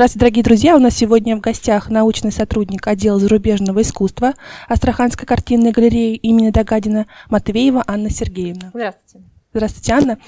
[0.00, 0.76] Здравствуйте, дорогие друзья!
[0.76, 4.32] У нас сегодня в гостях научный сотрудник отдела зарубежного искусства
[4.66, 8.70] Астраханской картинной галереи имени Дагадина Матвеева Анна Сергеевна.
[8.72, 9.26] Здравствуйте.
[9.52, 10.18] Здравствуйте, Анна.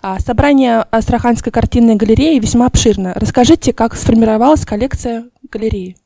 [0.00, 3.12] А, собрание Астраханской картинной галереи весьма обширно.
[3.14, 5.98] Расскажите, как сформировалась коллекция галереи?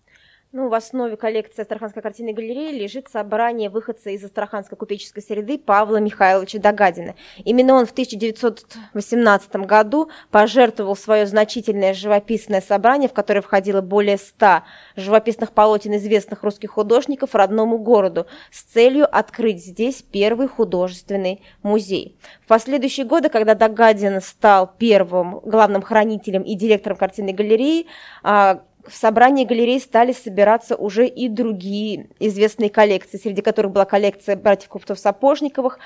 [0.57, 5.97] Ну, в основе коллекции Астраханской картинной галереи лежит собрание выходца из астраханской купеческой среды Павла
[5.97, 7.17] Михайловича Дагадина.
[7.45, 14.63] Именно он в 1918 году пожертвовал свое значительное живописное собрание, в которое входило более ста
[14.95, 22.17] живописных полотен известных русских художников родному городу, с целью открыть здесь первый художественный музей.
[22.45, 27.89] В последующие годы, когда Дагадин стал первым главным хранителем и директором картинной галереи,
[28.23, 34.37] а, в собрании галерей стали собираться уже и другие известные коллекции, среди которых была коллекция
[34.37, 35.79] братьев купцов-сапожниковых,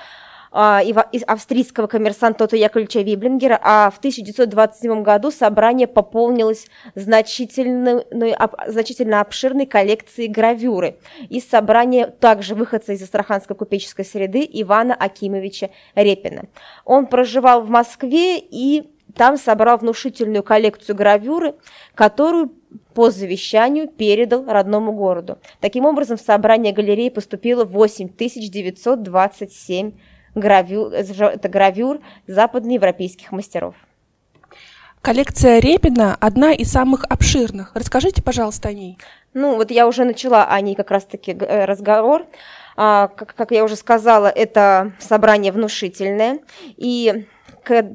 [0.51, 0.93] а, и
[1.27, 8.03] австрийского коммерсанта Тота Яковлевича Виблингера, а в 1927 году собрание пополнилось значительно,
[8.67, 10.97] значительно обширной коллекцией гравюры.
[11.29, 16.45] Из собрания также выходца из астраханской купеческой среды Ивана Акимовича Репина.
[16.83, 21.55] Он проживал в Москве и там собрал внушительную коллекцию гравюры,
[21.95, 22.53] которую
[22.93, 25.37] по завещанию передал родному городу.
[25.59, 29.91] Таким образом, в собрание галереи поступило 8927
[30.35, 33.73] гравюр, это гравюр западноевропейских мастеров.
[35.01, 37.71] Коллекция Репина одна из самых обширных.
[37.73, 38.97] Расскажите, пожалуйста, о ней.
[39.33, 42.25] Ну, вот я уже начала о ней как раз-таки э, разговор.
[42.75, 46.39] А, как, как я уже сказала, это собрание внушительное.
[46.75, 47.25] И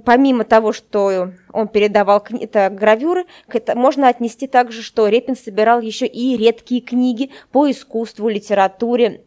[0.04, 6.06] помимо того, что он передавал это гравюры, это можно отнести также, что Репин собирал еще
[6.06, 9.22] и редкие книги по искусству, литературе,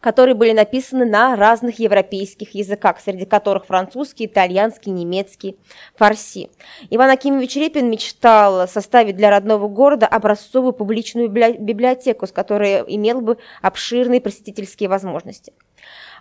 [0.00, 5.58] которые были написаны на разных европейских языках, среди которых французский, итальянский, немецкий,
[5.94, 6.50] фарси.
[6.88, 13.38] Иван Акимович Репин мечтал составить для родного города образцовую публичную библиотеку, с которой имел бы
[13.62, 15.52] обширные просветительские возможности.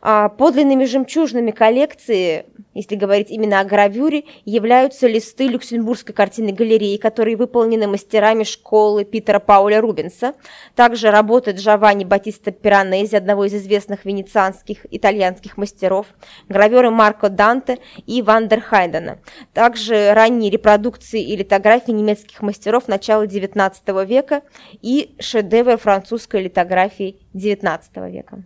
[0.01, 7.35] А подлинными жемчужными коллекции, если говорить именно о гравюре, являются листы Люксембургской картинной галереи, которые
[7.35, 10.35] выполнены мастерами школы Питера Пауля Рубенса.
[10.75, 16.07] Также работы Джованни Батиста Пиранези, одного из известных венецианских итальянских мастеров,
[16.47, 19.19] граверы Марко Данте и Вандер Хайдена.
[19.53, 24.43] Также ранние репродукции и литографии немецких мастеров начала XIX века
[24.81, 28.43] и шедевр французской литографии XIX века.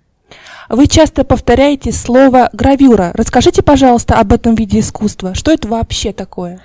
[0.69, 3.11] Вы часто повторяете слово «гравюра».
[3.13, 5.35] Расскажите, пожалуйста, об этом виде искусства.
[5.35, 6.61] Что это вообще такое?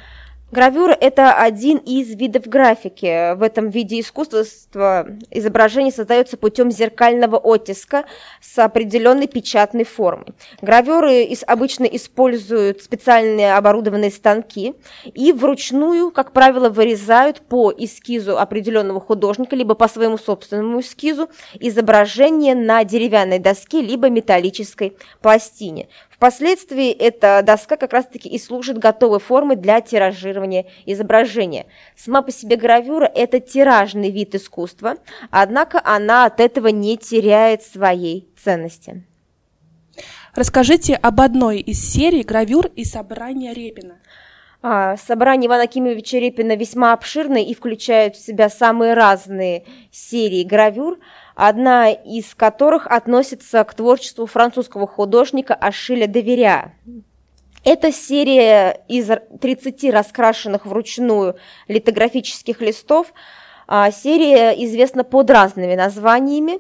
[0.51, 3.35] Гравюра– это один из видов графики.
[3.35, 4.45] В этом виде искусства
[5.31, 8.05] изображение создается путем зеркального оттиска
[8.41, 10.29] с определенной печатной формой.
[10.63, 19.55] Гравюры обычно используют специальные оборудованные станки и вручную, как правило, вырезают по эскизу определенного художника,
[19.55, 21.29] либо по своему собственному эскизу,
[21.61, 25.89] изображение на деревянной доске, либо металлической пластине.
[26.19, 31.67] Впоследствии эта доска как раз-таки и служит готовой формой для тиражирования изображения.
[31.97, 34.97] Сама по себе гравюра– это тиражный вид искусства,
[35.31, 39.05] однако она от этого не теряет своей ценности.
[40.35, 43.99] Расскажите об одной из серий гравюр и собрания Репина.
[44.61, 50.99] А, собрание Ивана Кимовича Репина весьма обширное и включает в себя самые разные серии гравюр–
[51.39, 56.75] одна из которых относится к творчеству французского художника Ашиля Доверя.
[57.65, 59.09] Это серия из
[59.41, 61.37] 30 раскрашенных вручную
[61.69, 63.13] литографических листов.
[63.69, 66.59] А, серия известна под разными названиями.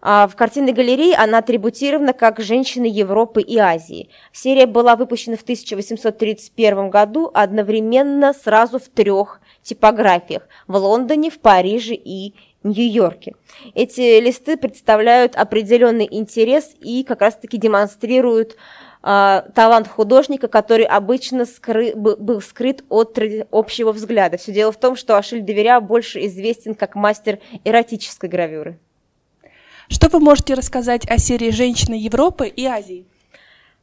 [0.00, 4.10] А, в картинной галерее она атрибутирована как «Женщины Европы и Азии».
[4.30, 11.94] Серия была выпущена в 1831 году одновременно сразу в трех типографиях– в Лондоне, в Париже
[11.94, 13.34] и Нью-Йорке.
[13.74, 18.56] Эти листы представляют определенный интерес и как раз-таки демонстрируют
[19.02, 23.18] э, талант художника, который обычно скры, был скрыт от
[23.50, 24.36] общего взгляда.
[24.36, 28.78] Все дело в том, что Ашиль Деверя больше известен как мастер эротической гравюры.
[29.88, 33.06] Что вы можете рассказать о серии «Женщины Европы и Азии»?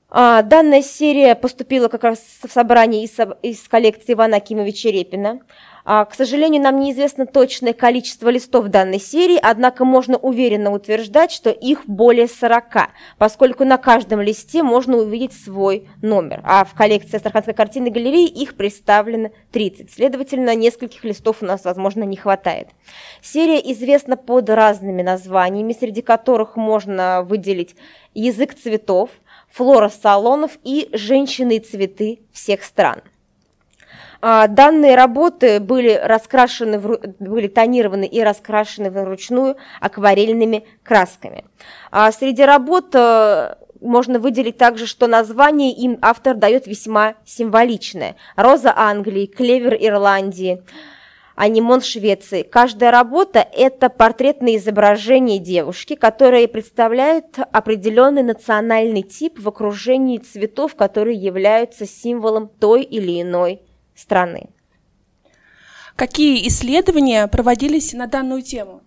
[0.10, 5.42] А, данная серия поступила как раз в собрание из, из коллекции Ивана Акимовича Репина.
[5.89, 11.50] А, к сожалению, нам неизвестно точное количество листов данной серии, однако можно уверенно утверждать, что
[11.50, 17.54] их более 40, поскольку на каждом листе можно увидеть свой номер, а в коллекции Астраханской
[17.54, 22.68] картинной галереи их представлено 30, следовательно, нескольких листов у нас, возможно, не хватает.
[23.22, 27.78] Серия известна под разными названиями, среди которых можно выделить
[28.13, 29.10] «Язык цветов»,
[29.51, 33.04] «Флора салонов» и «Женщины и цветы всех стран».
[34.22, 36.80] А, данные работы были раскрашены,
[37.20, 41.46] были тонированы и раскрашены вручную акварельными красками.
[41.92, 48.16] А среди работ э, можно выделить также, что название им автор дает весьма символичное.
[48.36, 50.64] Роза Англии, клевер Ирландии,
[51.36, 52.42] анимон Швеции.
[52.42, 61.18] Каждая работа– это портретное изображение девушки, которое представляет определенный национальный тип в окружении цветов, которые
[61.18, 63.62] являются символом той или иной
[63.98, 64.50] страны.
[65.96, 68.82] Какие исследования проводились на данную тему?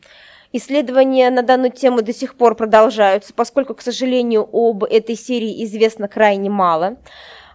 [0.52, 6.08] Исследования на данную тему до сих пор продолжаются, поскольку, к сожалению, об этой серии известно
[6.08, 6.98] крайне мало.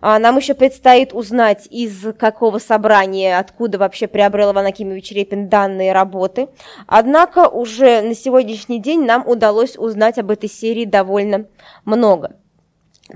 [0.02, 5.94] А, нам еще предстоит узнать, из какого собрания, откуда вообще приобрел Иван Акимович Репин данные
[5.94, 6.48] работы.
[6.86, 11.48] Однако уже на сегодняшний день нам удалось узнать об этой серии довольно
[11.86, 12.36] много.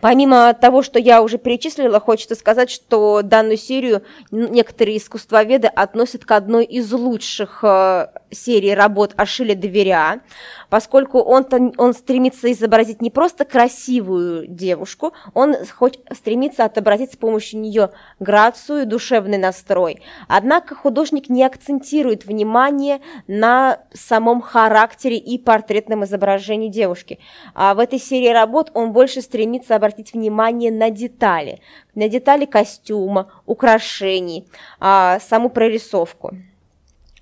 [0.01, 6.31] Помимо того, что я уже перечислила, хочется сказать, что данную серию некоторые искусствоведы относят к
[6.31, 10.21] одной из лучших э, серий работ Ашиля Доверя,
[10.69, 11.47] поскольку он,
[11.77, 17.89] он стремится изобразить не просто красивую девушку, он хоть стремится отобразить с помощью нее
[18.19, 20.03] грацию, душевный настрой.
[20.27, 27.17] Однако художник не акцентирует внимание на самом характере и портретном изображении девушки.
[27.55, 31.59] А в этой серии работ он больше стремится обратить внимание на детали,
[31.95, 34.47] на детали костюма, украшений,
[34.79, 36.35] а, саму прорисовку.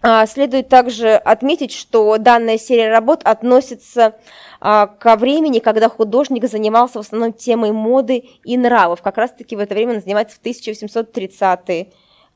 [0.02, 4.16] А, следует также отметить, что данная серия работ относится
[4.60, 9.02] а, ко времени, когда художник занимался в основном темой моды и нравов.
[9.02, 11.88] Как раз-таки в это время он занимается в 1830-е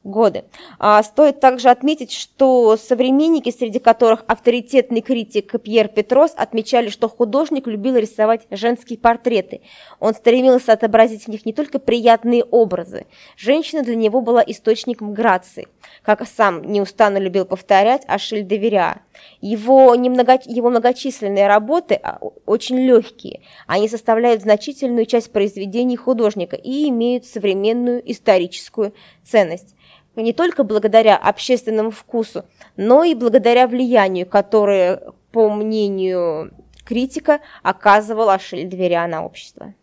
[0.04, 0.46] годы.
[0.80, 7.68] А, стоит также отметить, что современники, среди которых авторитетный критик Пьер Петрос, отмечали, что художник
[7.68, 9.62] любил рисовать женские портреты.
[10.00, 13.06] Он стремился отобразить в них не только приятные образы.
[13.38, 15.68] Женщина для него была источником грации,
[16.02, 19.02] как сам неустанно любил повторять Ашиль Деверя.
[19.40, 23.42] Его, немного, его многочисленные работы а, очень легкие.
[23.68, 28.94] Они составляют значительную часть произведений художника и имеют современную историческую
[29.24, 29.76] ценность
[30.16, 36.52] не только благодаря общественному вкусу, но и благодаря влиянию, которое, по мнению
[36.84, 39.74] критика, оказывал Ашель Доверя на общество.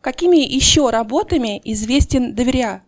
[0.00, 2.82] Какими еще работами известен Доверя?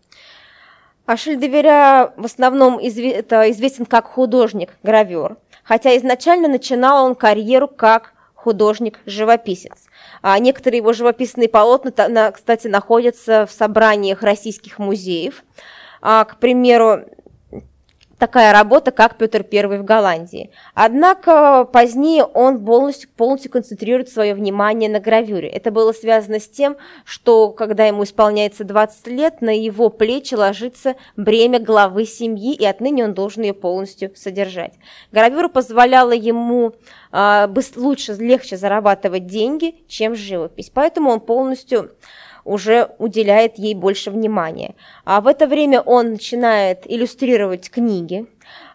[1.07, 9.87] Ашель Доверя в основном известен как художник-гравер, хотя изначально начинал он карьеру как художник-живописец.
[10.23, 15.45] А некоторые его живописные полотна, кстати, находятся в собраниях российских музеев–
[16.25, 17.05] к примеру,
[18.21, 20.51] такая работа, как Петр I в Голландии.
[20.75, 25.49] Однако позднее он полностью, полностью концентрирует свое внимание на гравюре.
[25.49, 30.95] Это было связано с тем, что когда ему исполняется 20 лет, на его плечи ложится
[31.17, 34.75] бремя главы семьи, и отныне он должен ее полностью содержать.
[35.11, 36.75] Гравюра позволяла ему
[37.13, 41.93] э, лучше, легче зарабатывать деньги, чем живопись, поэтому он полностью
[42.45, 44.75] уже уделяет ей больше внимания.
[45.05, 48.27] А в это время он начинает иллюстрировать книги.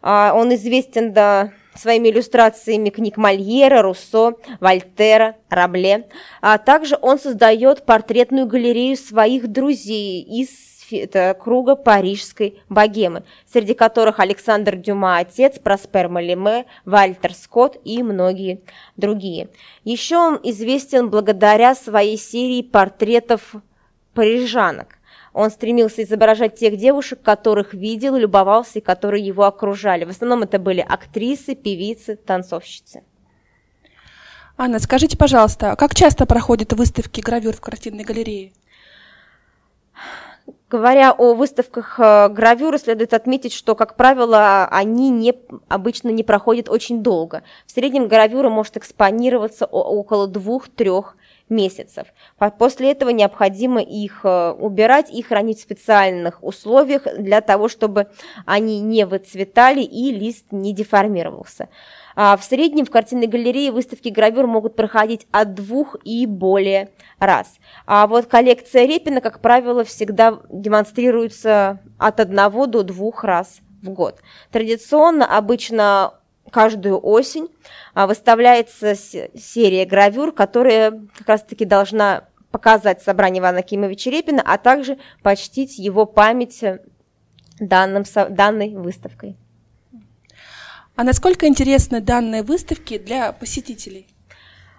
[0.01, 6.07] А он известен до своими иллюстрациями книг Мольера, Руссо, Вольтера, Рабле.
[6.41, 10.74] А также он создает портретную галерею своих друзей из
[11.39, 18.61] круга парижской богемы, среди которых Александр Дюма отец, Проспер Малиме, Вальтер Скотт и многие
[18.97, 19.49] другие.
[19.83, 23.55] Еще он известен благодаря своей серии портретов
[24.13, 24.97] парижанок.
[25.33, 30.05] Он стремился изображать тех девушек, которых видел, любовался и которые его окружали.
[30.05, 33.03] В основном это были актрисы, певицы, танцовщицы.
[34.57, 38.53] Анна, скажите, пожалуйста, как часто проходят выставки гравюр в картинной галерее?
[40.67, 45.35] Говоря о выставках э, гравюры, следует отметить, что, как правило, они не,
[45.67, 47.43] обычно не проходят очень долго.
[47.67, 51.17] В среднем гравюра может экспонироваться около двух-трех
[51.49, 52.07] месяцев.
[52.57, 58.07] После этого необходимо их э, убирать и хранить в специальных условиях для того, чтобы
[58.45, 61.69] они не выцветали и лист не деформировался.
[62.15, 67.57] А в среднем в картинной галерее выставки гравюр могут проходить от двух и более раз.
[67.85, 74.21] А вот коллекция Репина, как правило, всегда демонстрируется от одного до двух раз в год.
[74.51, 76.13] Традиционно обычно
[76.55, 77.49] каждую осень
[77.93, 84.97] а, выставляется серия гравюр, которая как раз-таки должна показать собрание Ивана Кимовича Репина, а также
[85.21, 86.63] почтить его память
[87.59, 89.35] данным, данной выставкой.
[90.95, 94.07] А насколько интересны данные выставки для посетителей?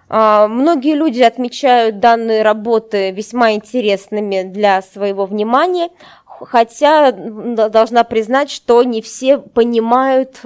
[0.09, 5.89] А, многие люди отмечают данные работы весьма интересными для своего внимания.
[6.25, 10.41] хотя должна признать, что не все понимают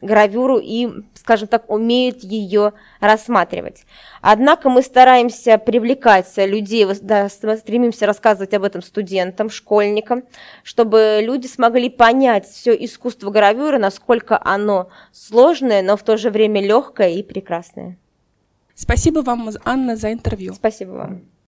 [0.00, 3.84] гравюру и, скажем так, умеют ее рассматривать.
[4.20, 10.24] Однако мы стараемся привлекать людей, да, стремимся рассказывать об этом студентам, школьникам,
[10.62, 16.60] чтобы люди смогли понять все искусство гравюры, насколько оно сложное, но в то же время
[16.60, 17.96] легкое и прекрасное.
[18.74, 20.52] Спасибо вам, Анна, за интервью.
[20.52, 21.35] Спасибо вам.